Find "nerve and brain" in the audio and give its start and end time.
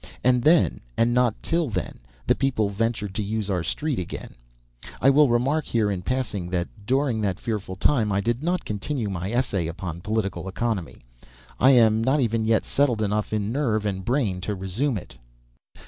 13.51-14.41